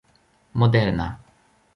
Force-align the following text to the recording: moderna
moderna 0.57 1.07